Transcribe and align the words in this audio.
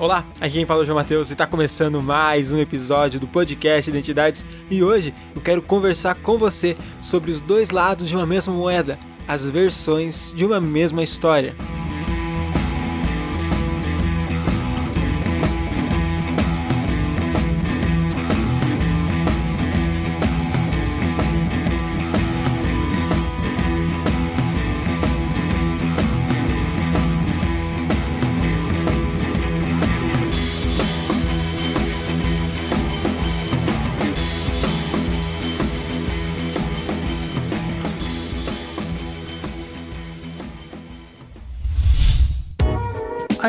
Olá, 0.00 0.24
aqui 0.40 0.54
quem 0.54 0.64
fala 0.64 0.80
é 0.80 0.82
o 0.82 0.86
João 0.86 0.96
Matheus 0.96 1.28
e 1.28 1.34
está 1.34 1.46
começando 1.46 2.00
mais 2.00 2.50
um 2.50 2.58
episódio 2.58 3.20
do 3.20 3.26
podcast 3.26 3.90
Identidades 3.90 4.46
e 4.70 4.82
hoje 4.82 5.12
eu 5.36 5.42
quero 5.42 5.60
conversar 5.60 6.14
com 6.14 6.38
você 6.38 6.74
sobre 7.02 7.30
os 7.30 7.42
dois 7.42 7.68
lados 7.68 8.08
de 8.08 8.16
uma 8.16 8.24
mesma 8.24 8.54
moeda, 8.54 8.98
as 9.28 9.44
versões 9.44 10.32
de 10.34 10.46
uma 10.46 10.58
mesma 10.58 11.02
história. 11.02 11.54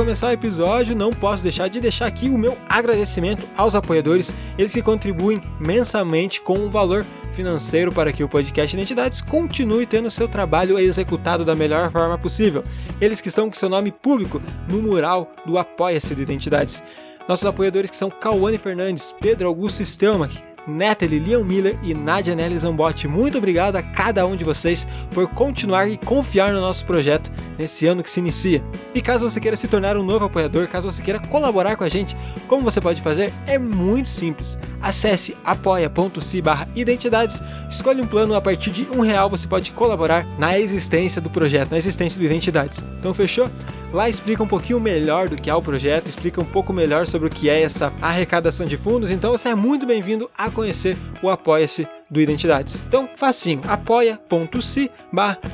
Começar 0.00 0.28
o 0.28 0.32
episódio, 0.32 0.96
não 0.96 1.10
posso 1.10 1.42
deixar 1.42 1.68
de 1.68 1.78
deixar 1.78 2.06
aqui 2.06 2.30
o 2.30 2.38
meu 2.38 2.56
agradecimento 2.66 3.46
aos 3.54 3.74
apoiadores, 3.74 4.34
eles 4.56 4.72
que 4.72 4.80
contribuem 4.80 5.38
mensalmente 5.60 6.40
com 6.40 6.54
um 6.54 6.70
valor 6.70 7.04
financeiro 7.34 7.92
para 7.92 8.10
que 8.10 8.24
o 8.24 8.28
podcast 8.28 8.74
Identidades 8.74 9.20
continue 9.20 9.84
tendo 9.84 10.10
seu 10.10 10.26
trabalho 10.26 10.78
executado 10.78 11.44
da 11.44 11.54
melhor 11.54 11.92
forma 11.92 12.16
possível. 12.16 12.64
Eles 12.98 13.20
que 13.20 13.28
estão 13.28 13.50
com 13.50 13.54
seu 13.54 13.68
nome 13.68 13.92
público 13.92 14.40
no 14.70 14.80
mural 14.80 15.30
do 15.44 15.58
Apoia-se 15.58 16.14
do 16.14 16.22
Identidades. 16.22 16.82
Nossos 17.28 17.44
apoiadores 17.44 17.90
que 17.90 17.96
são 17.96 18.08
Cauane 18.08 18.56
Fernandes, 18.56 19.14
Pedro 19.20 19.48
Augusto 19.48 19.84
Stelmach, 19.84 20.42
Natalie 20.70 21.18
Leon 21.18 21.44
Miller 21.44 21.76
e 21.82 21.92
Nadia 21.92 22.34
Nelly 22.34 22.58
Zambotti. 22.58 23.08
Muito 23.08 23.38
obrigado 23.38 23.76
a 23.76 23.82
cada 23.82 24.26
um 24.26 24.36
de 24.36 24.44
vocês 24.44 24.86
por 25.10 25.28
continuar 25.28 25.88
e 25.88 25.96
confiar 25.96 26.52
no 26.52 26.60
nosso 26.60 26.86
projeto 26.86 27.30
nesse 27.58 27.86
ano 27.86 28.02
que 28.02 28.10
se 28.10 28.20
inicia. 28.20 28.62
E 28.94 29.02
caso 29.02 29.28
você 29.28 29.40
queira 29.40 29.56
se 29.56 29.68
tornar 29.68 29.96
um 29.96 30.02
novo 30.02 30.24
apoiador, 30.24 30.68
caso 30.68 30.90
você 30.90 31.02
queira 31.02 31.18
colaborar 31.18 31.76
com 31.76 31.84
a 31.84 31.88
gente, 31.88 32.16
como 32.48 32.62
você 32.62 32.80
pode 32.80 33.02
fazer? 33.02 33.32
É 33.46 33.58
muito 33.58 34.08
simples. 34.08 34.58
Acesse 34.80 35.36
apoia.se 35.44 36.42
identidades, 36.74 37.42
escolhe 37.68 38.00
um 38.00 38.06
plano 38.06 38.34
a 38.34 38.40
partir 38.40 38.70
de 38.70 38.88
um 38.90 39.00
real 39.00 39.28
você 39.28 39.46
pode 39.46 39.72
colaborar 39.72 40.26
na 40.38 40.58
existência 40.58 41.20
do 41.20 41.28
projeto, 41.28 41.70
na 41.70 41.78
existência 41.78 42.18
do 42.18 42.24
Identidades. 42.24 42.84
Então 42.98 43.12
fechou? 43.12 43.50
Lá 43.92 44.08
explica 44.08 44.42
um 44.42 44.46
pouquinho 44.46 44.78
melhor 44.78 45.28
do 45.28 45.36
que 45.36 45.50
é 45.50 45.54
o 45.54 45.60
projeto, 45.60 46.08
explica 46.08 46.40
um 46.40 46.44
pouco 46.44 46.72
melhor 46.72 47.06
sobre 47.08 47.26
o 47.26 47.30
que 47.30 47.50
é 47.50 47.62
essa 47.62 47.92
arrecadação 48.00 48.64
de 48.64 48.76
fundos, 48.76 49.10
então 49.10 49.32
você 49.32 49.48
é 49.48 49.54
muito 49.54 49.84
bem-vindo 49.84 50.30
a 50.38 50.48
conhecer 50.48 50.96
o 51.20 51.28
Apoia-se 51.28 51.88
do 52.08 52.20
Identidades. 52.20 52.80
Então, 52.86 53.08
facinho, 53.16 53.60
apoia.se 53.66 54.90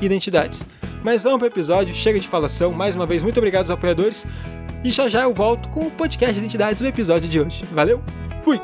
identidades. 0.01 0.63
Mas 1.03 1.23
vamos 1.23 1.39
para 1.39 1.45
o 1.45 1.51
episódio, 1.51 1.95
chega 1.95 2.19
de 2.19 2.27
falação, 2.27 2.71
mais 2.71 2.95
uma 2.95 3.07
vez, 3.07 3.23
muito 3.23 3.37
obrigado 3.37 3.61
aos 3.61 3.71
apoiadores, 3.71 4.25
e 4.83 4.91
já 4.91 5.09
já 5.09 5.23
eu 5.23 5.33
volto 5.33 5.67
com 5.69 5.87
o 5.87 5.91
podcast 5.91 6.37
Identidades 6.37 6.81
no 6.81 6.87
episódio 6.87 7.27
de 7.27 7.39
hoje. 7.39 7.63
Valeu, 7.71 8.01
fui! 8.43 8.61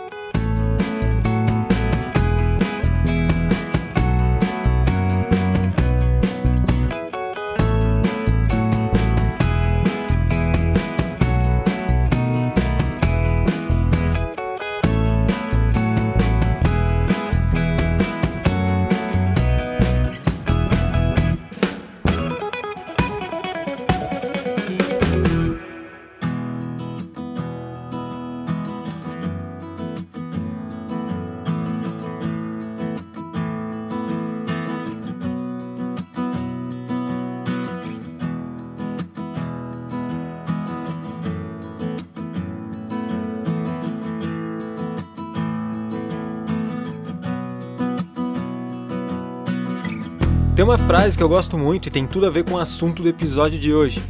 Tem 50.55 50.63
uma 50.63 50.77
frase 50.77 51.17
que 51.17 51.23
eu 51.23 51.29
gosto 51.29 51.57
muito 51.57 51.87
e 51.87 51.91
tem 51.91 52.05
tudo 52.05 52.27
a 52.27 52.29
ver 52.29 52.43
com 52.43 52.53
o 52.53 52.59
assunto 52.59 53.01
do 53.01 53.09
episódio 53.09 53.57
de 53.57 53.73
hoje. 53.73 54.03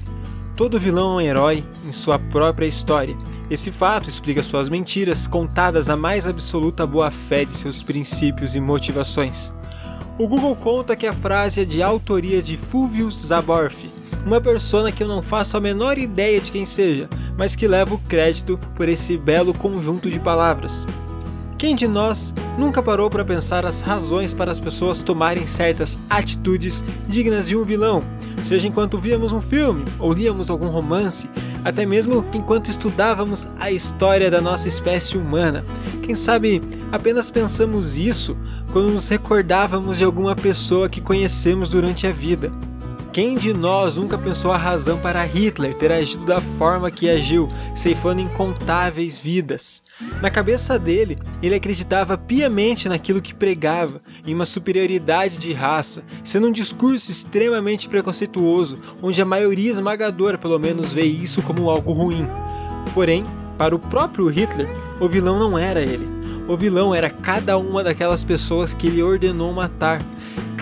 Todo 0.58 0.78
vilão 0.78 1.18
é 1.18 1.24
um 1.24 1.26
herói 1.26 1.64
em 1.88 1.94
sua 1.94 2.20
própria 2.20 2.66
história. 2.66 3.16
Esse 3.50 3.72
fato 3.72 4.10
explica 4.10 4.44
suas 4.44 4.68
mentiras 4.68 5.26
contadas 5.26 5.88
na 5.88 5.96
mais 5.96 6.28
absoluta 6.28 6.86
boa-fé 6.86 7.46
de 7.46 7.56
seus 7.56 7.82
princípios 7.82 8.56
e 8.56 8.60
motivações. 8.60 9.54
O 10.20 10.28
Google 10.28 10.54
conta 10.58 10.98
que 10.98 11.08
a 11.08 11.14
frase 11.14 11.62
é 11.62 11.66
de 11.66 11.82
autoria 11.82 12.42
de 12.42 12.58
Fulvio 12.58 13.10
Zaborfi, 13.10 13.90
uma 14.26 14.42
persona 14.42 14.92
que 14.92 15.02
eu 15.02 15.08
não 15.08 15.22
faço 15.22 15.56
a 15.56 15.62
menor 15.62 15.98
ideia 15.98 16.42
de 16.42 16.52
quem 16.52 16.66
seja, 16.66 17.10
mas 17.38 17.56
que 17.56 17.70
leva 17.70 17.96
o 17.96 18.00
crédito 18.00 18.60
por 18.76 18.90
esse 18.90 19.18
belo 19.18 19.54
conjunto 19.54 20.10
de 20.10 20.20
palavras. 20.20 20.86
Quem 21.64 21.78
de 21.78 21.88
nós 21.88 22.34
nunca 22.58 22.84
parou 22.84 23.10
para 23.10 23.24
pensar 23.24 23.66
as 23.66 23.80
razões 23.80 24.34
para 24.34 24.52
as 24.52 24.60
pessoas 24.60 25.02
tomarem 25.02 25.48
certas 25.48 25.98
atitudes 26.10 26.84
dignas 27.08 27.48
de 27.48 27.56
um 27.56 27.64
vilão, 27.64 28.04
seja 28.44 28.68
enquanto 28.68 29.00
víamos 29.00 29.32
um 29.32 29.40
filme 29.40 29.86
ou 29.98 30.12
líamos 30.12 30.50
algum 30.50 30.68
romance, 30.68 31.30
até 31.64 31.86
mesmo 31.86 32.26
enquanto 32.34 32.70
estudávamos 32.70 33.48
a 33.58 33.72
história 33.72 34.30
da 34.30 34.42
nossa 34.42 34.68
espécie 34.68 35.18
humana? 35.18 35.64
Quem 36.02 36.16
sabe 36.16 36.62
apenas 36.92 37.30
pensamos 37.30 37.96
isso 37.98 38.36
quando 38.74 38.92
nos 38.92 39.08
recordávamos 39.08 39.98
de 39.98 40.04
alguma 40.04 40.36
pessoa 40.36 40.90
que 40.90 41.00
conhecemos 41.00 41.70
durante 41.70 42.06
a 42.06 42.12
vida. 42.12 42.52
Quem 43.14 43.36
de 43.36 43.54
nós 43.54 43.96
nunca 43.96 44.18
pensou 44.18 44.52
a 44.52 44.58
razão 44.58 44.98
para 44.98 45.24
Hitler 45.24 45.76
ter 45.76 45.92
agido 45.92 46.26
da 46.26 46.42
forma 46.42 46.90
que 46.90 47.08
agiu, 47.08 47.48
ceifando 47.76 48.22
incontáveis 48.22 49.20
vidas? 49.20 49.84
Na 50.20 50.32
cabeça 50.32 50.80
dele, 50.80 51.20
ele 51.40 51.54
acreditava 51.54 52.18
piamente 52.18 52.90
naquilo 52.90 53.22
que 53.22 53.32
pregava, 53.32 54.02
em 54.26 54.34
uma 54.34 54.48
superioridade 54.48 55.38
de 55.38 55.54
raça, 55.54 56.04
sendo 56.24 56.48
um 56.48 56.52
discurso 56.52 57.12
extremamente 57.12 57.88
preconceituoso, 57.88 58.80
onde 59.00 59.22
a 59.22 59.26
maioria 59.26 59.70
esmagadora 59.70 60.40
pelo 60.40 60.58
menos 60.58 60.92
vê 60.92 61.04
isso 61.04 61.44
como 61.44 61.70
algo 61.70 61.94
ruim. 61.94 62.28
Porém, 62.96 63.24
para 63.60 63.76
o 63.76 63.80
próprio 63.80 64.28
Hitler, 64.28 64.68
o 65.00 65.08
vilão 65.08 65.38
não 65.38 65.56
era 65.56 65.82
ele. 65.82 66.23
O 66.48 66.58
vilão 66.58 66.94
era 66.94 67.10
cada 67.10 67.58
uma 67.58 67.84
daquelas 67.84 68.24
pessoas 68.24 68.74
que 68.74 68.88
ele 68.88 69.02
ordenou 69.02 69.54
matar, 69.54 70.02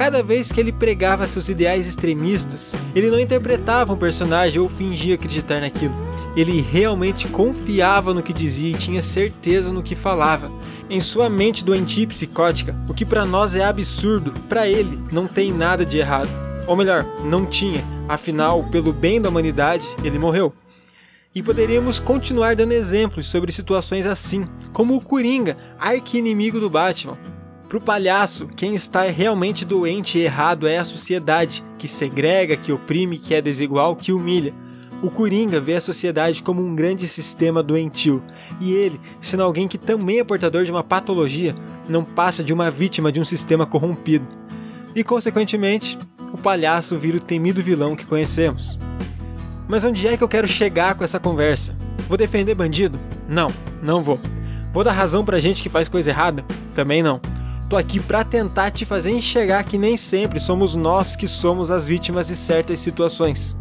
Cada 0.02 0.24
vez 0.24 0.52
que 0.52 0.60
ele 0.60 0.72
pregava 0.72 1.28
seus 1.28 1.50
ideais 1.50 1.86
extremistas, 1.86 2.74
ele 2.96 3.10
não 3.10 3.20
interpretava 3.20 3.94
um 3.94 3.98
personagem 3.98 4.60
ou 4.60 4.70
fingia 4.70 5.16
acreditar 5.16 5.60
naquilo. 5.60 5.94
Ele 6.36 6.62
realmente 6.62 7.28
confiava 7.28 8.14
no 8.14 8.24
que 8.24 8.34
dizia 8.34 8.72
e 8.72 8.80
tinha 8.80 9.02
certeza 9.02 9.72
no 9.72 9.84
que 9.84 9.96
falava. 9.96 10.50
Em 10.90 11.00
sua 11.00 11.30
mente 11.30 11.64
doentia 11.64 12.04
e 12.04 12.08
psicótica, 12.08 12.76
o 12.88 12.94
que 12.94 13.06
para 13.06 13.26
nós 13.26 13.54
é 13.54 13.64
absurdo, 13.64 14.32
para 14.48 14.68
ele 14.68 15.00
não 15.12 15.28
tem 15.28 15.54
nada 15.54 15.86
de 15.86 16.00
errado. 16.00 16.30
Ou 16.68 16.76
melhor, 16.76 17.06
não 17.24 17.46
tinha, 17.46 17.84
afinal, 18.08 18.64
pelo 18.72 18.94
bem 18.94 19.22
da 19.22 19.30
humanidade, 19.30 19.86
ele 20.04 20.18
morreu. 20.18 20.54
E 21.36 21.44
poderíamos 21.44 22.00
continuar 22.00 22.56
dando 22.56 22.74
exemplos 22.74 23.28
sobre 23.28 23.52
situações 23.52 24.06
assim, 24.06 24.48
como 24.72 24.96
o 24.96 25.02
Coringa, 25.02 25.58
arqui-inimigo 25.80 26.60
do 26.60 26.70
Batman, 26.70 27.18
Pro 27.72 27.80
palhaço, 27.80 28.48
quem 28.48 28.76
está 28.76 29.04
realmente 29.04 29.64
doente 29.64 30.18
e 30.18 30.24
errado 30.24 30.68
é 30.68 30.78
a 30.78 30.84
sociedade, 30.84 31.64
que 31.78 31.88
segrega, 31.88 32.58
que 32.58 32.74
oprime, 32.74 33.18
que 33.18 33.34
é 33.34 33.42
desigual, 33.42 33.96
que 33.96 34.12
humilha. 34.12 34.54
O 35.02 35.10
Coringa 35.10 35.58
vê 35.62 35.76
a 35.76 35.80
sociedade 35.80 36.44
como 36.44 36.62
um 36.62 36.76
grande 36.76 37.08
sistema 37.08 37.64
doentio, 37.64 38.22
e 38.60 38.74
ele, 38.74 39.00
sendo 39.22 39.44
alguém 39.44 39.70
que 39.70 39.78
também 39.78 40.20
é 40.20 40.24
portador 40.26 40.66
de 40.66 40.72
uma 40.72 40.84
patologia, 40.84 41.56
não 41.88 42.04
passa 42.04 42.44
de 42.44 42.52
uma 42.52 42.70
vítima 42.70 43.10
de 43.10 43.22
um 43.22 43.26
sistema 43.26 43.66
corrompido. 43.66 44.28
E, 44.94 45.02
consequentemente, 45.02 45.98
o 46.34 46.38
palhaço 46.38 46.98
vira 46.98 47.16
o 47.16 47.22
temido 47.22 47.64
vilão 47.64 47.96
que 47.96 48.06
conhecemos. 48.06 48.78
Mas 49.66 49.86
onde 49.86 50.10
é 50.10 50.18
que 50.18 50.24
eu 50.26 50.28
quero 50.28 50.46
chegar 50.46 50.96
com 50.96 51.06
essa 51.06 51.22
conversa? 51.22 51.74
Vou 52.10 52.18
defender 52.18 52.54
bandido? 52.54 53.00
Não, 53.30 53.50
não 53.82 54.04
vou. 54.04 54.20
Vou 54.74 54.84
dar 54.84 54.94
razão 54.94 55.26
pra 55.26 55.40
gente 55.40 55.62
que 55.62 55.70
faz 55.70 55.90
coisa 55.90 56.10
errada? 56.10 56.46
Também 56.74 57.04
não. 57.04 57.20
Tô 57.70 57.76
aqui 57.76 58.00
pra 58.00 58.24
tentar 58.24 58.72
te 58.72 58.86
fazer 58.86 59.12
enxergar 59.12 59.64
que 59.64 59.78
nem 59.78 59.98
sempre 59.98 60.40
somos 60.40 60.76
nós 60.76 61.16
que 61.16 61.28
somos 61.28 61.70
as 61.70 61.88
vítimas 61.88 62.28
de 62.28 62.36
certas 62.36 62.80
situações. 62.80 63.56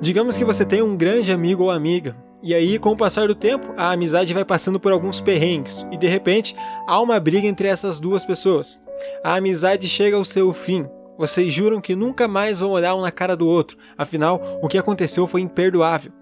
Digamos 0.00 0.36
que 0.36 0.44
você 0.44 0.64
tem 0.64 0.80
um 0.80 0.96
grande 0.96 1.30
amigo 1.30 1.64
ou 1.64 1.70
amiga, 1.70 2.16
e 2.42 2.54
aí, 2.54 2.78
com 2.78 2.92
o 2.92 2.96
passar 2.96 3.28
do 3.28 3.34
tempo, 3.34 3.74
a 3.76 3.92
amizade 3.92 4.32
vai 4.32 4.46
passando 4.46 4.80
por 4.80 4.92
alguns 4.92 5.20
perrengues, 5.20 5.84
e 5.92 5.98
de 5.98 6.06
repente 6.06 6.56
há 6.88 6.98
uma 6.98 7.20
briga 7.20 7.46
entre 7.46 7.68
essas 7.68 8.00
duas 8.00 8.24
pessoas. 8.24 8.82
A 9.22 9.34
amizade 9.34 9.86
chega 9.86 10.16
ao 10.16 10.24
seu 10.24 10.54
fim. 10.54 10.86
Vocês 11.18 11.52
juram 11.52 11.82
que 11.82 11.94
nunca 11.94 12.26
mais 12.26 12.60
vão 12.60 12.70
olhar 12.70 12.94
um 12.94 13.02
na 13.02 13.10
cara 13.10 13.36
do 13.36 13.46
outro, 13.46 13.76
afinal, 13.98 14.40
o 14.62 14.68
que 14.68 14.78
aconteceu 14.78 15.26
foi 15.26 15.42
imperdoável. 15.42 16.12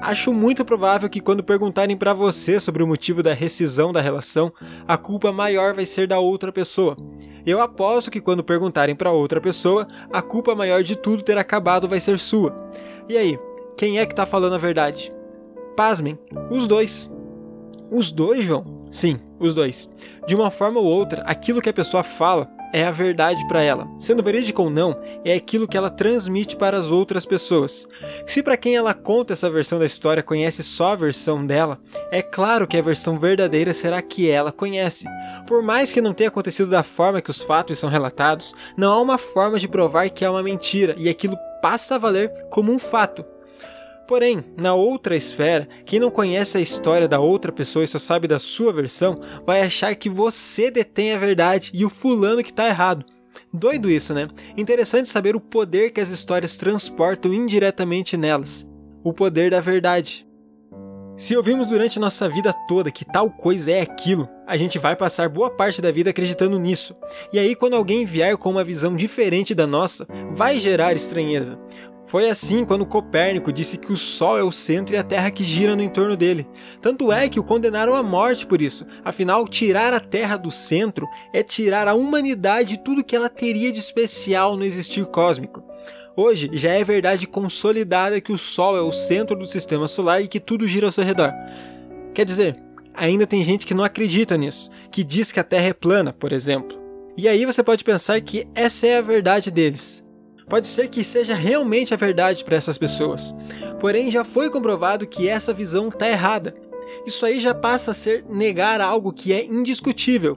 Acho 0.00 0.32
muito 0.32 0.64
provável 0.64 1.08
que 1.08 1.20
quando 1.20 1.44
perguntarem 1.44 1.98
para 1.98 2.14
você 2.14 2.58
sobre 2.58 2.82
o 2.82 2.86
motivo 2.86 3.22
da 3.22 3.34
rescisão 3.34 3.92
da 3.92 4.00
relação, 4.00 4.50
a 4.86 4.96
culpa 4.96 5.32
maior 5.32 5.74
vai 5.74 5.84
ser 5.84 6.06
da 6.06 6.18
outra 6.18 6.50
pessoa. 6.50 6.96
Eu 7.44 7.60
aposto 7.60 8.10
que 8.10 8.20
quando 8.20 8.44
perguntarem 8.44 8.94
para 8.94 9.12
outra 9.12 9.40
pessoa, 9.40 9.86
a 10.12 10.22
culpa 10.22 10.54
maior 10.54 10.82
de 10.82 10.96
tudo 10.96 11.22
ter 11.22 11.36
acabado 11.36 11.88
vai 11.88 12.00
ser 12.00 12.18
sua. 12.18 12.54
E 13.08 13.16
aí, 13.16 13.38
quem 13.76 13.98
é 13.98 14.04
que 14.04 14.14
tá 14.14 14.26
falando 14.26 14.54
a 14.54 14.58
verdade? 14.58 15.10
Pasmem, 15.76 16.18
os 16.50 16.66
dois. 16.66 17.10
Os 17.90 18.10
dois, 18.10 18.44
João? 18.44 18.86
Sim, 18.90 19.18
os 19.38 19.54
dois. 19.54 19.90
De 20.26 20.34
uma 20.34 20.50
forma 20.50 20.80
ou 20.80 20.86
outra, 20.86 21.22
aquilo 21.22 21.62
que 21.62 21.68
a 21.68 21.72
pessoa 21.72 22.02
fala 22.02 22.50
é 22.72 22.84
a 22.84 22.90
verdade 22.90 23.46
para 23.48 23.62
ela. 23.62 23.88
Sendo 23.98 24.22
verídico 24.22 24.62
ou 24.62 24.68
não, 24.68 24.98
é 25.24 25.34
aquilo 25.34 25.66
que 25.66 25.76
ela 25.76 25.88
transmite 25.88 26.56
para 26.56 26.76
as 26.76 26.90
outras 26.90 27.24
pessoas. 27.24 27.88
Se 28.26 28.42
para 28.42 28.56
quem 28.56 28.76
ela 28.76 28.92
conta 28.92 29.32
essa 29.32 29.48
versão 29.48 29.78
da 29.78 29.86
história 29.86 30.22
conhece 30.22 30.62
só 30.62 30.92
a 30.92 30.96
versão 30.96 31.46
dela, 31.46 31.78
é 32.10 32.20
claro 32.20 32.66
que 32.66 32.76
a 32.76 32.82
versão 32.82 33.18
verdadeira 33.18 33.72
será 33.72 34.02
que 34.02 34.28
ela 34.28 34.52
conhece. 34.52 35.06
Por 35.46 35.62
mais 35.62 35.92
que 35.92 36.00
não 36.00 36.12
tenha 36.12 36.28
acontecido 36.28 36.68
da 36.68 36.82
forma 36.82 37.22
que 37.22 37.30
os 37.30 37.42
fatos 37.42 37.78
são 37.78 37.88
relatados, 37.88 38.54
não 38.76 38.92
há 38.92 39.00
uma 39.00 39.18
forma 39.18 39.58
de 39.58 39.68
provar 39.68 40.10
que 40.10 40.24
é 40.24 40.30
uma 40.30 40.42
mentira 40.42 40.94
e 40.98 41.08
aquilo 41.08 41.38
passa 41.60 41.94
a 41.94 41.98
valer 41.98 42.32
como 42.50 42.72
um 42.72 42.78
fato. 42.78 43.24
Porém, 44.06 44.42
na 44.58 44.74
outra 44.74 45.14
esfera, 45.14 45.68
quem 45.84 46.00
não 46.00 46.10
conhece 46.10 46.56
a 46.56 46.60
história 46.60 47.06
da 47.06 47.20
outra 47.20 47.52
pessoa 47.52 47.84
e 47.84 47.88
só 47.88 47.98
sabe 47.98 48.26
da 48.26 48.38
sua 48.38 48.72
versão, 48.72 49.20
vai 49.46 49.60
achar 49.60 49.94
que 49.94 50.08
você 50.08 50.70
detém 50.70 51.12
a 51.12 51.18
verdade 51.18 51.70
e 51.74 51.84
o 51.84 51.90
fulano 51.90 52.42
que 52.42 52.50
está 52.50 52.66
errado. 52.66 53.04
Doido 53.52 53.90
isso, 53.90 54.12
né? 54.14 54.28
Interessante 54.56 55.08
saber 55.08 55.36
o 55.36 55.40
poder 55.40 55.90
que 55.90 56.00
as 56.00 56.10
histórias 56.10 56.56
transportam 56.56 57.32
indiretamente 57.32 58.16
nelas. 58.16 58.66
O 59.02 59.12
poder 59.12 59.50
da 59.50 59.60
verdade. 59.60 60.27
Se 61.18 61.36
ouvimos 61.36 61.66
durante 61.66 61.98
nossa 61.98 62.28
vida 62.28 62.54
toda 62.68 62.92
que 62.92 63.04
tal 63.04 63.28
coisa 63.28 63.72
é 63.72 63.80
aquilo, 63.80 64.28
a 64.46 64.56
gente 64.56 64.78
vai 64.78 64.94
passar 64.94 65.28
boa 65.28 65.50
parte 65.50 65.82
da 65.82 65.90
vida 65.90 66.10
acreditando 66.10 66.60
nisso. 66.60 66.94
E 67.32 67.40
aí, 67.40 67.56
quando 67.56 67.74
alguém 67.74 68.04
vier 68.04 68.36
com 68.36 68.50
uma 68.50 68.62
visão 68.62 68.94
diferente 68.94 69.52
da 69.52 69.66
nossa, 69.66 70.06
vai 70.30 70.60
gerar 70.60 70.94
estranheza. 70.94 71.58
Foi 72.06 72.30
assim 72.30 72.64
quando 72.64 72.86
Copérnico 72.86 73.52
disse 73.52 73.78
que 73.78 73.92
o 73.92 73.96
Sol 73.96 74.38
é 74.38 74.44
o 74.44 74.52
centro 74.52 74.94
e 74.94 74.98
a 74.98 75.02
Terra 75.02 75.32
que 75.32 75.42
gira 75.42 75.74
no 75.74 75.82
entorno 75.82 76.16
dele. 76.16 76.46
Tanto 76.80 77.10
é 77.10 77.28
que 77.28 77.40
o 77.40 77.44
condenaram 77.44 77.96
à 77.96 78.02
morte 78.02 78.46
por 78.46 78.62
isso. 78.62 78.86
Afinal, 79.04 79.48
tirar 79.48 79.92
a 79.92 79.98
Terra 79.98 80.36
do 80.36 80.52
centro 80.52 81.04
é 81.34 81.42
tirar 81.42 81.88
a 81.88 81.94
humanidade 81.94 82.78
tudo 82.84 83.04
que 83.04 83.16
ela 83.16 83.28
teria 83.28 83.72
de 83.72 83.80
especial 83.80 84.56
no 84.56 84.64
existir 84.64 85.04
cósmico. 85.06 85.64
Hoje 86.20 86.50
já 86.52 86.72
é 86.72 86.82
verdade 86.82 87.28
consolidada 87.28 88.20
que 88.20 88.32
o 88.32 88.36
Sol 88.36 88.76
é 88.76 88.80
o 88.80 88.90
centro 88.90 89.36
do 89.38 89.46
sistema 89.46 89.86
solar 89.86 90.20
e 90.20 90.26
que 90.26 90.40
tudo 90.40 90.66
gira 90.66 90.84
ao 90.84 90.90
seu 90.90 91.04
redor. 91.04 91.32
Quer 92.12 92.24
dizer, 92.24 92.56
ainda 92.92 93.24
tem 93.24 93.44
gente 93.44 93.64
que 93.64 93.72
não 93.72 93.84
acredita 93.84 94.36
nisso, 94.36 94.68
que 94.90 95.04
diz 95.04 95.30
que 95.30 95.38
a 95.38 95.44
Terra 95.44 95.68
é 95.68 95.72
plana, 95.72 96.12
por 96.12 96.32
exemplo. 96.32 96.76
E 97.16 97.28
aí 97.28 97.46
você 97.46 97.62
pode 97.62 97.84
pensar 97.84 98.20
que 98.20 98.48
essa 98.52 98.84
é 98.84 98.98
a 98.98 99.00
verdade 99.00 99.48
deles. 99.48 100.04
Pode 100.48 100.66
ser 100.66 100.88
que 100.88 101.04
seja 101.04 101.36
realmente 101.36 101.94
a 101.94 101.96
verdade 101.96 102.44
para 102.44 102.56
essas 102.56 102.76
pessoas, 102.76 103.32
porém 103.78 104.10
já 104.10 104.24
foi 104.24 104.50
comprovado 104.50 105.06
que 105.06 105.28
essa 105.28 105.54
visão 105.54 105.86
está 105.86 106.08
errada. 106.08 106.52
Isso 107.06 107.24
aí 107.24 107.38
já 107.38 107.54
passa 107.54 107.92
a 107.92 107.94
ser 107.94 108.24
negar 108.28 108.80
algo 108.80 109.12
que 109.12 109.32
é 109.32 109.44
indiscutível. 109.44 110.36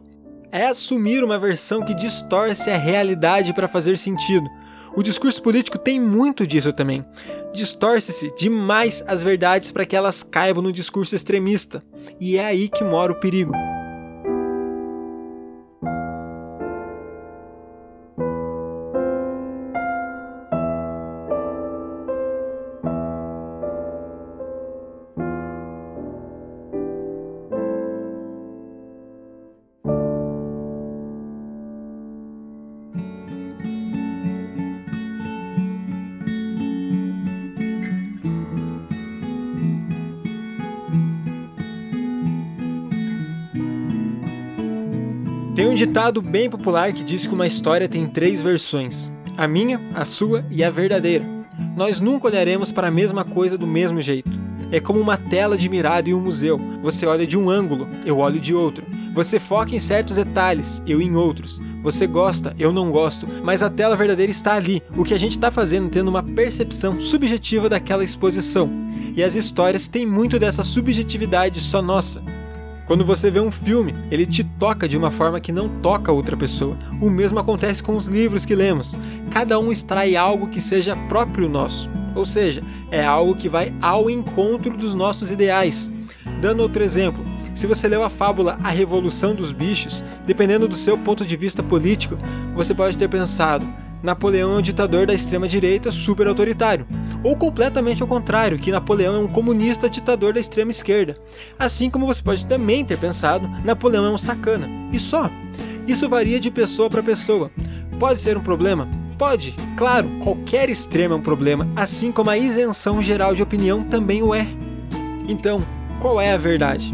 É 0.51 0.67
assumir 0.67 1.23
uma 1.23 1.39
versão 1.39 1.83
que 1.83 1.95
distorce 1.95 2.69
a 2.69 2.77
realidade 2.77 3.51
para 3.51 3.67
fazer 3.67 3.97
sentido, 3.97 4.47
o 4.95 5.03
discurso 5.03 5.41
político 5.41 5.77
tem 5.77 5.99
muito 5.99 6.45
disso 6.45 6.73
também. 6.73 7.05
Distorce-se 7.53 8.33
demais 8.35 9.03
as 9.07 9.23
verdades 9.23 9.71
para 9.71 9.85
que 9.85 9.95
elas 9.95 10.23
caibam 10.23 10.63
no 10.63 10.71
discurso 10.71 11.15
extremista, 11.15 11.83
e 12.19 12.37
é 12.37 12.45
aí 12.45 12.69
que 12.69 12.83
mora 12.83 13.11
o 13.11 13.19
perigo. 13.19 13.53
Ditado 45.85 46.21
bem 46.21 46.47
popular 46.47 46.93
que 46.93 47.03
diz 47.03 47.25
que 47.25 47.33
uma 47.33 47.47
história 47.47 47.89
tem 47.89 48.05
três 48.05 48.39
versões: 48.39 49.11
a 49.35 49.47
minha, 49.47 49.81
a 49.95 50.05
sua 50.05 50.45
e 50.51 50.63
a 50.63 50.69
verdadeira. 50.69 51.25
Nós 51.75 51.99
nunca 51.99 52.27
olharemos 52.27 52.71
para 52.71 52.89
a 52.89 52.91
mesma 52.91 53.25
coisa 53.25 53.57
do 53.57 53.65
mesmo 53.65 53.99
jeito. 53.99 54.29
É 54.71 54.79
como 54.79 54.99
uma 54.99 55.17
tela 55.17 55.57
de 55.57 55.67
mirada 55.67 56.07
em 56.07 56.13
um 56.13 56.21
museu. 56.21 56.61
Você 56.83 57.07
olha 57.07 57.25
de 57.25 57.35
um 57.35 57.49
ângulo, 57.49 57.87
eu 58.05 58.19
olho 58.19 58.39
de 58.39 58.53
outro. 58.53 58.85
Você 59.15 59.39
foca 59.39 59.75
em 59.75 59.79
certos 59.79 60.17
detalhes, 60.17 60.83
eu 60.85 61.01
em 61.01 61.15
outros. 61.15 61.59
Você 61.81 62.05
gosta, 62.05 62.55
eu 62.59 62.71
não 62.71 62.91
gosto, 62.91 63.27
mas 63.43 63.63
a 63.63 63.69
tela 63.69 63.97
verdadeira 63.97 64.31
está 64.31 64.53
ali. 64.53 64.83
O 64.95 65.03
que 65.03 65.15
a 65.15 65.19
gente 65.19 65.31
está 65.31 65.49
fazendo 65.49 65.89
tendo 65.89 66.09
uma 66.09 66.21
percepção 66.21 67.01
subjetiva 67.01 67.67
daquela 67.67 68.03
exposição. 68.03 68.69
E 69.15 69.23
as 69.23 69.33
histórias 69.33 69.87
têm 69.87 70.05
muito 70.05 70.37
dessa 70.37 70.63
subjetividade 70.63 71.59
só 71.59 71.81
nossa. 71.81 72.23
Quando 72.91 73.05
você 73.05 73.31
vê 73.31 73.39
um 73.39 73.49
filme, 73.49 73.95
ele 74.11 74.25
te 74.25 74.43
toca 74.43 74.85
de 74.85 74.97
uma 74.97 75.09
forma 75.09 75.39
que 75.39 75.53
não 75.53 75.69
toca 75.79 76.11
outra 76.11 76.35
pessoa. 76.35 76.77
O 76.99 77.09
mesmo 77.09 77.39
acontece 77.39 77.81
com 77.81 77.95
os 77.95 78.07
livros 78.07 78.43
que 78.43 78.53
lemos. 78.53 78.97
Cada 79.29 79.57
um 79.57 79.71
extrai 79.71 80.17
algo 80.17 80.49
que 80.49 80.59
seja 80.59 80.93
próprio 81.07 81.47
nosso, 81.47 81.89
ou 82.13 82.25
seja, 82.25 82.61
é 82.91 83.01
algo 83.01 83.33
que 83.33 83.47
vai 83.47 83.73
ao 83.81 84.09
encontro 84.09 84.75
dos 84.75 84.93
nossos 84.93 85.31
ideais. 85.31 85.89
Dando 86.41 86.63
outro 86.63 86.83
exemplo, 86.83 87.23
se 87.55 87.65
você 87.65 87.87
leu 87.87 88.03
a 88.03 88.09
fábula 88.09 88.59
A 88.61 88.69
Revolução 88.71 89.33
dos 89.33 89.53
Bichos, 89.53 90.03
dependendo 90.25 90.67
do 90.67 90.75
seu 90.75 90.97
ponto 90.97 91.25
de 91.25 91.37
vista 91.37 91.63
político, 91.63 92.17
você 92.53 92.73
pode 92.73 92.97
ter 92.97 93.07
pensado: 93.07 93.65
Napoleão 94.03 94.53
é 94.53 94.57
um 94.57 94.61
ditador 94.61 95.05
da 95.05 95.13
extrema-direita 95.13 95.91
super 95.91 96.27
autoritário, 96.27 96.87
ou 97.23 97.35
completamente 97.35 98.01
ao 98.01 98.07
contrário, 98.07 98.57
que 98.57 98.71
Napoleão 98.71 99.15
é 99.15 99.19
um 99.19 99.27
comunista 99.27 99.89
ditador 99.89 100.33
da 100.33 100.39
extrema 100.39 100.71
esquerda. 100.71 101.15
Assim 101.57 101.89
como 101.89 102.07
você 102.07 102.21
pode 102.21 102.45
também 102.45 102.83
ter 102.83 102.97
pensado, 102.97 103.47
Napoleão 103.63 104.05
é 104.05 104.09
um 104.09 104.17
sacana. 104.17 104.67
E 104.91 104.99
só. 104.99 105.29
Isso 105.87 106.09
varia 106.09 106.39
de 106.39 106.49
pessoa 106.49 106.89
para 106.89 107.03
pessoa. 107.03 107.51
Pode 107.99 108.19
ser 108.19 108.37
um 108.37 108.41
problema? 108.41 108.87
Pode, 109.19 109.53
claro, 109.77 110.09
qualquer 110.23 110.67
extremo 110.67 111.13
é 111.13 111.17
um 111.17 111.21
problema, 111.21 111.67
assim 111.75 112.11
como 112.11 112.31
a 112.31 112.37
isenção 112.37 113.03
geral 113.03 113.35
de 113.35 113.43
opinião 113.43 113.83
também 113.83 114.23
o 114.23 114.33
é. 114.33 114.47
Então, 115.27 115.63
qual 115.99 116.19
é 116.19 116.33
a 116.33 116.37
verdade? 116.37 116.91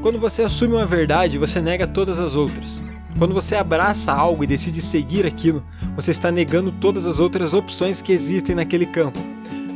Quando 0.00 0.18
você 0.18 0.42
assume 0.42 0.74
uma 0.74 0.86
verdade, 0.86 1.36
você 1.36 1.60
nega 1.60 1.86
todas 1.86 2.18
as 2.18 2.34
outras. 2.34 2.82
Quando 3.16 3.32
você 3.32 3.54
abraça 3.54 4.12
algo 4.12 4.42
e 4.42 4.46
decide 4.46 4.82
seguir 4.82 5.24
aquilo, 5.24 5.62
você 5.94 6.10
está 6.10 6.32
negando 6.32 6.72
todas 6.72 7.06
as 7.06 7.20
outras 7.20 7.54
opções 7.54 8.02
que 8.02 8.12
existem 8.12 8.56
naquele 8.56 8.86
campo. 8.86 9.20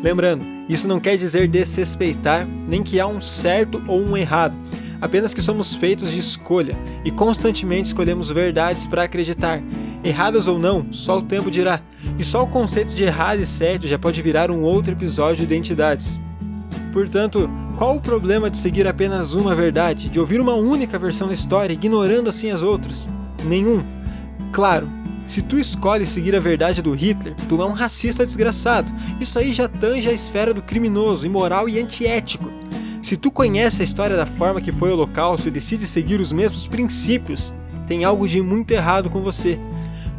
Lembrando, 0.02 0.44
isso 0.68 0.88
não 0.88 0.98
quer 0.98 1.16
dizer 1.16 1.46
desrespeitar, 1.48 2.46
nem 2.46 2.82
que 2.82 2.98
há 2.98 3.06
um 3.06 3.20
certo 3.20 3.82
ou 3.86 4.00
um 4.00 4.16
errado, 4.16 4.54
apenas 5.00 5.32
que 5.32 5.40
somos 5.40 5.72
feitos 5.74 6.10
de 6.10 6.18
escolha 6.18 6.76
e 7.04 7.12
constantemente 7.12 7.86
escolhemos 7.86 8.28
verdades 8.28 8.86
para 8.86 9.04
acreditar. 9.04 9.62
Erradas 10.02 10.48
ou 10.48 10.58
não, 10.58 10.92
só 10.92 11.18
o 11.18 11.22
tempo 11.22 11.50
dirá. 11.50 11.80
E 12.18 12.24
só 12.24 12.42
o 12.42 12.46
conceito 12.46 12.94
de 12.94 13.04
errado 13.04 13.40
e 13.40 13.46
certo 13.46 13.86
já 13.86 13.98
pode 13.98 14.20
virar 14.20 14.50
um 14.50 14.62
outro 14.62 14.92
episódio 14.92 15.38
de 15.38 15.42
identidades. 15.44 16.18
Portanto, 16.92 17.48
qual 17.76 17.96
o 17.96 18.00
problema 18.00 18.50
de 18.50 18.56
seguir 18.56 18.86
apenas 18.86 19.34
uma 19.34 19.54
verdade, 19.54 20.08
de 20.08 20.18
ouvir 20.18 20.40
uma 20.40 20.54
única 20.54 20.98
versão 20.98 21.28
da 21.28 21.34
história, 21.34 21.74
ignorando 21.74 22.28
assim 22.28 22.50
as 22.50 22.62
outras? 22.62 23.08
Nenhum. 23.44 23.84
Claro, 24.52 24.88
se 25.26 25.42
tu 25.42 25.58
escolhe 25.58 26.06
seguir 26.06 26.34
a 26.34 26.40
verdade 26.40 26.80
do 26.80 26.92
Hitler, 26.92 27.34
tu 27.48 27.60
é 27.60 27.66
um 27.66 27.72
racista 27.72 28.24
desgraçado. 28.24 28.90
Isso 29.20 29.38
aí 29.38 29.52
já 29.52 29.68
tange 29.68 30.08
a 30.08 30.12
esfera 30.12 30.54
do 30.54 30.62
criminoso, 30.62 31.26
imoral 31.26 31.68
e 31.68 31.78
antiético. 31.78 32.50
Se 33.02 33.16
tu 33.16 33.30
conhece 33.30 33.82
a 33.82 33.84
história 33.84 34.16
da 34.16 34.26
forma 34.26 34.60
que 34.60 34.72
foi 34.72 34.90
o 34.90 34.94
Holocausto 34.94 35.48
e 35.48 35.50
decide 35.50 35.86
seguir 35.86 36.20
os 36.20 36.32
mesmos 36.32 36.66
princípios, 36.66 37.54
tem 37.86 38.04
algo 38.04 38.26
de 38.26 38.40
muito 38.40 38.70
errado 38.70 39.10
com 39.10 39.22
você. 39.22 39.58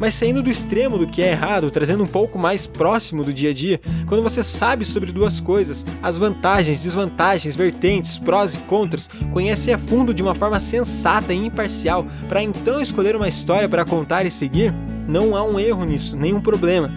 Mas 0.00 0.14
saindo 0.14 0.42
do 0.42 0.50
extremo 0.50 0.96
do 0.96 1.06
que 1.06 1.22
é 1.22 1.32
errado, 1.32 1.70
trazendo 1.70 2.02
um 2.02 2.06
pouco 2.06 2.38
mais 2.38 2.66
próximo 2.66 3.22
do 3.22 3.34
dia 3.34 3.50
a 3.50 3.52
dia, 3.52 3.78
quando 4.06 4.22
você 4.22 4.42
sabe 4.42 4.86
sobre 4.86 5.12
duas 5.12 5.38
coisas, 5.38 5.84
as 6.02 6.16
vantagens, 6.16 6.82
desvantagens, 6.82 7.54
vertentes, 7.54 8.16
prós 8.16 8.54
e 8.54 8.58
contras, 8.60 9.10
conhece 9.30 9.70
a 9.70 9.78
fundo 9.78 10.14
de 10.14 10.22
uma 10.22 10.34
forma 10.34 10.58
sensata 10.58 11.34
e 11.34 11.36
imparcial, 11.36 12.06
para 12.30 12.42
então 12.42 12.80
escolher 12.80 13.14
uma 13.14 13.28
história 13.28 13.68
para 13.68 13.84
contar 13.84 14.24
e 14.24 14.30
seguir, 14.30 14.74
não 15.06 15.36
há 15.36 15.44
um 15.44 15.60
erro 15.60 15.84
nisso, 15.84 16.16
nenhum 16.16 16.40
problema. 16.40 16.90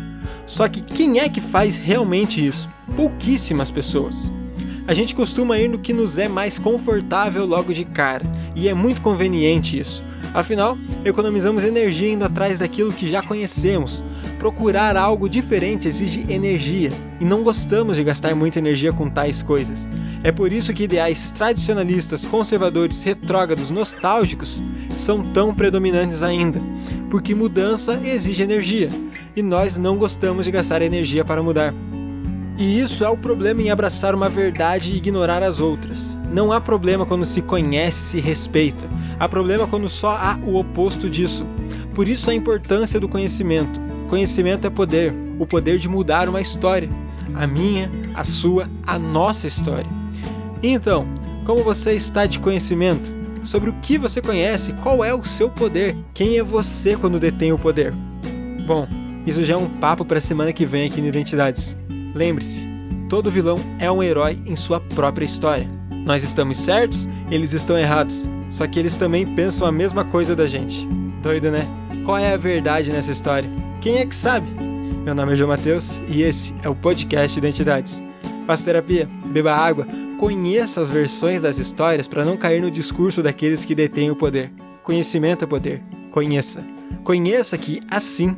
Só 0.45 0.69
que 0.69 0.81
quem 0.81 1.19
é 1.19 1.27
que 1.27 1.41
faz 1.41 1.75
realmente 1.75 2.45
isso? 2.45 2.69
Pouquíssimas 2.95 3.69
pessoas. 3.69 4.31
A 4.88 4.93
gente 4.93 5.13
costuma 5.13 5.57
ir 5.57 5.67
no 5.67 5.79
que 5.79 5.91
nos 5.91 6.17
é 6.17 6.29
mais 6.29 6.57
confortável 6.57 7.45
logo 7.45 7.74
de 7.74 7.83
cara, 7.83 8.25
e 8.55 8.69
é 8.69 8.74
muito 8.74 9.01
conveniente 9.01 9.77
isso. 9.77 10.03
Afinal, 10.33 10.75
economizamos 11.05 11.63
energia 11.63 12.11
indo 12.11 12.25
atrás 12.25 12.57
daquilo 12.57 12.91
que 12.91 13.07
já 13.07 13.21
conhecemos. 13.21 14.03
Procurar 14.39 14.97
algo 14.97 15.29
diferente 15.29 15.87
exige 15.87 16.25
energia, 16.27 16.89
e 17.21 17.25
não 17.25 17.43
gostamos 17.43 17.97
de 17.97 18.03
gastar 18.03 18.33
muita 18.33 18.57
energia 18.57 18.91
com 18.91 19.09
tais 19.09 19.41
coisas. 19.41 19.87
É 20.23 20.31
por 20.31 20.51
isso 20.51 20.73
que 20.73 20.83
ideais 20.83 21.31
tradicionalistas, 21.31 22.25
conservadores, 22.25 23.03
retrógrados, 23.03 23.69
nostálgicos 23.69 24.63
são 24.97 25.23
tão 25.31 25.53
predominantes 25.53 26.23
ainda, 26.23 26.59
porque 27.11 27.35
mudança 27.35 27.99
exige 28.03 28.41
energia, 28.41 28.89
e 29.35 29.43
nós 29.43 29.77
não 29.77 29.97
gostamos 29.97 30.45
de 30.45 30.51
gastar 30.51 30.81
energia 30.81 31.23
para 31.23 31.43
mudar. 31.43 31.73
E 32.57 32.79
isso 32.79 33.03
é 33.03 33.09
o 33.09 33.17
problema 33.17 33.61
em 33.61 33.69
abraçar 33.69 34.13
uma 34.13 34.29
verdade 34.29 34.93
e 34.93 34.97
ignorar 34.97 35.41
as 35.41 35.59
outras. 35.59 36.17
Não 36.31 36.51
há 36.51 36.61
problema 36.61 37.05
quando 37.05 37.25
se 37.25 37.41
conhece 37.41 37.99
e 37.99 38.21
se 38.21 38.27
respeita. 38.27 38.87
Há 39.20 39.27
problema 39.27 39.67
quando 39.67 39.88
só 39.88 40.12
há 40.12 40.39
o 40.46 40.55
oposto 40.55 41.10
disso. 41.10 41.46
Por 41.93 42.08
isso 42.08 42.29
a 42.29 42.34
importância 42.34 43.00
do 43.00 43.08
conhecimento. 43.08 43.79
Conhecimento 44.08 44.67
é 44.67 44.70
poder, 44.70 45.13
o 45.39 45.46
poder 45.46 45.77
de 45.79 45.88
mudar 45.88 46.27
uma 46.29 46.41
história. 46.41 46.89
A 47.36 47.48
minha, 47.48 47.89
a 48.13 48.24
sua, 48.24 48.65
a 48.86 49.00
nossa 49.00 49.48
história. 49.48 49.89
Então, 50.62 51.08
como 51.46 51.63
você 51.63 51.93
está 51.93 52.25
de 52.25 52.39
conhecimento? 52.39 53.12
Sobre 53.43 53.70
o 53.70 53.74
que 53.82 53.98
você 53.98 54.22
conhece? 54.22 54.74
Qual 54.82 55.03
é 55.03 55.13
o 55.13 55.25
seu 55.25 55.50
poder? 55.50 55.96
Quem 56.13 56.38
é 56.38 56.43
você 56.43 56.96
quando 56.96 57.20
detém 57.20 57.51
o 57.51 57.60
poder? 57.60 57.93
Bom, 58.65 58.88
isso 59.25 59.43
já 59.43 59.55
é 59.55 59.58
um 59.58 59.67
papo 59.67 60.05
para 60.05 60.20
a 60.20 60.22
semana 60.22 60.53
que 60.53 60.65
vem 60.65 60.86
aqui 60.86 61.01
no 61.01 61.08
Identidades. 61.08 61.75
Lembre-se, 62.15 62.65
todo 63.10 63.32
vilão 63.32 63.60
é 63.79 63.91
um 63.91 64.01
herói 64.01 64.39
em 64.46 64.55
sua 64.55 64.79
própria 64.79 65.25
história. 65.25 65.82
Nós 66.05 66.22
estamos 66.22 66.57
certos, 66.57 67.07
eles 67.31 67.53
estão 67.53 67.77
errados, 67.77 68.29
só 68.50 68.67
que 68.67 68.77
eles 68.77 68.98
também 68.98 69.25
pensam 69.25 69.65
a 69.65 69.72
mesma 69.72 70.03
coisa 70.03 70.36
da 70.36 70.48
gente. 70.48 70.86
Doido, 71.22 71.50
né? 71.50 71.65
Qual 72.03 72.17
é 72.17 72.33
a 72.33 72.38
verdade 72.38 72.91
nessa 72.91 73.12
história? 73.12 73.50
Quem 73.79 73.98
é 73.98 74.05
que 74.05 74.15
sabe? 74.15 74.48
Meu 75.05 75.15
nome 75.15 75.31
é 75.31 75.36
João 75.38 75.50
Matheus 75.50 76.01
e 76.10 76.22
esse 76.22 76.53
é 76.62 76.67
o 76.67 76.75
podcast 76.75 77.38
Identidades. 77.38 78.03
Faça 78.45 78.65
terapia, 78.65 79.07
beba 79.27 79.53
água, 79.53 79.88
conheça 80.19 80.81
as 80.81 80.89
versões 80.89 81.41
das 81.41 81.57
histórias 81.57 82.05
para 82.05 82.25
não 82.25 82.36
cair 82.36 82.62
no 82.62 82.69
discurso 82.69 83.24
daqueles 83.24 83.63
que 83.63 83.74
detêm 83.74 84.12
o 84.12 84.15
poder. 84.15 84.50
Conhecimento 84.83 85.45
é 85.45 85.48
poder. 85.48 85.81
Conheça. 86.12 86.62
Conheça 87.05 87.57
que, 87.57 87.79
assim, 87.89 88.36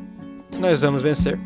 nós 0.59 0.83
vamos 0.83 1.01
vencer. 1.01 1.39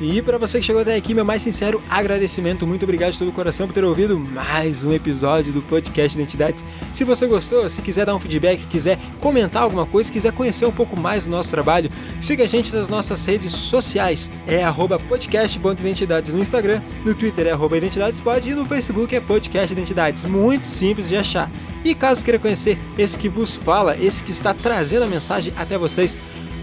E 0.00 0.22
para 0.22 0.38
você 0.38 0.60
que 0.60 0.66
chegou 0.66 0.80
até 0.80 0.94
aqui, 0.94 1.12
meu 1.12 1.24
mais 1.24 1.42
sincero 1.42 1.82
agradecimento. 1.90 2.64
Muito 2.64 2.84
obrigado 2.84 3.12
de 3.12 3.18
todo 3.18 3.28
o 3.28 3.32
coração 3.32 3.66
por 3.66 3.72
ter 3.72 3.82
ouvido 3.82 4.16
mais 4.16 4.84
um 4.84 4.92
episódio 4.92 5.52
do 5.52 5.60
podcast 5.60 6.16
Identidades. 6.16 6.64
Se 6.92 7.02
você 7.02 7.26
gostou, 7.26 7.68
se 7.68 7.82
quiser 7.82 8.06
dar 8.06 8.14
um 8.14 8.20
feedback, 8.20 8.64
quiser 8.68 8.96
comentar 9.18 9.64
alguma 9.64 9.84
coisa, 9.84 10.12
quiser 10.12 10.32
conhecer 10.32 10.66
um 10.66 10.72
pouco 10.72 10.96
mais 10.96 11.24
do 11.24 11.32
nosso 11.32 11.50
trabalho, 11.50 11.90
siga 12.20 12.44
a 12.44 12.46
gente 12.46 12.72
nas 12.72 12.88
nossas 12.88 13.24
redes 13.26 13.50
sociais. 13.50 14.30
É 14.46 14.62
podcast.identidades 15.08 16.32
no 16.32 16.40
Instagram, 16.40 16.80
no 17.04 17.12
Twitter 17.12 17.48
é 17.48 17.76
identidadespod 17.76 18.48
e 18.48 18.54
no 18.54 18.64
Facebook 18.66 19.16
é 19.16 19.20
podcast 19.20 19.72
identidades. 19.72 20.24
Muito 20.24 20.68
simples 20.68 21.08
de 21.08 21.16
achar. 21.16 21.50
E 21.84 21.92
caso 21.94 22.24
queira 22.24 22.38
conhecer 22.38 22.78
esse 22.96 23.18
que 23.18 23.28
vos 23.28 23.56
fala, 23.56 23.96
esse 23.96 24.22
que 24.22 24.30
está 24.30 24.54
trazendo 24.54 25.04
a 25.04 25.08
mensagem 25.08 25.52
até 25.56 25.76
vocês, 25.76 26.18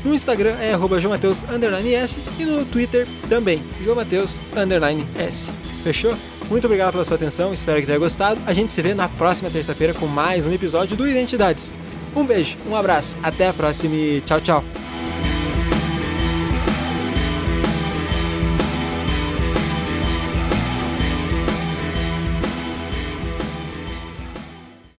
no 0.06 0.14
Instagram 0.14 0.56
é 0.62 0.74
arroba 0.74 1.02
S 1.02 2.20
e 2.40 2.46
no 2.46 2.64
Twitter 2.66 3.08
também, 3.28 3.62
S. 5.18 5.52
Fechou? 5.84 6.16
Muito 6.50 6.66
obrigado 6.66 6.92
pela 6.92 7.04
sua 7.04 7.16
atenção, 7.16 7.52
espero 7.52 7.80
que 7.82 7.88
tenha 7.88 7.98
gostado. 7.98 8.40
A 8.46 8.54
gente 8.54 8.72
se 8.72 8.82
vê 8.82 8.94
na 8.94 9.10
próxima 9.10 9.50
terça-feira 9.50 9.94
com 9.94 10.06
mais 10.06 10.46
um 10.46 10.54
episódio 10.54 10.96
do 10.96 11.08
Identidades. 11.08 11.74
Um 12.16 12.24
beijo, 12.24 12.56
um 12.70 12.76
abraço, 12.76 13.18
até 13.24 13.50
a 13.50 13.54
próxima 13.54 13.96
e 13.96 14.22
tchau, 14.22 14.40
tchau. 14.40 14.85